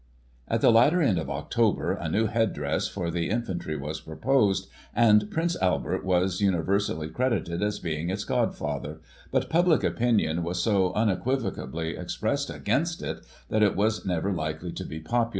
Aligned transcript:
At 0.47 0.61
the 0.61 0.71
latter 0.71 0.99
end 0.99 1.19
of 1.19 1.29
October, 1.29 1.91
a 1.91 2.09
new 2.09 2.25
headdress 2.25 2.87
for 2.87 3.11
the 3.11 3.29
in 3.29 3.43
fantry 3.43 3.77
was 3.79 4.01
proposed, 4.01 4.67
and 4.95 5.29
Prince 5.29 5.55
Albert 5.61 6.03
was 6.03 6.41
universally 6.41 7.07
credited 7.07 7.61
as 7.61 7.77
being 7.77 8.09
its 8.09 8.23
godfather— 8.23 8.99
^but 9.31 9.47
public 9.47 9.83
opinion 9.83 10.41
was 10.41 10.59
so 10.59 10.91
unequivocally 10.93 11.95
expressed 11.95 12.49
against 12.49 13.03
it, 13.03 13.23
that 13.49 13.61
it 13.61 13.75
was 13.75 14.03
never 14.03 14.33
likely 14.33 14.71
to 14.71 14.83
be 14.85 14.99
populcir. 14.99 15.29